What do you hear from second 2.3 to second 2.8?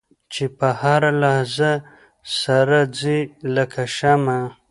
سر